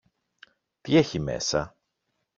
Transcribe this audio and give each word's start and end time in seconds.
Τι 0.81 0.95
έχει 0.97 1.19
μέσα! 1.19 1.75